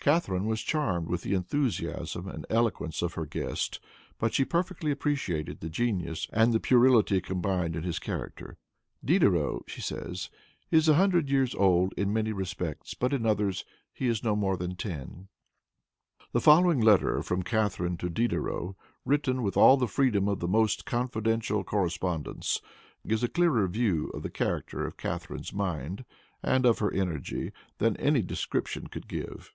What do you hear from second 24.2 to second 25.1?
the character of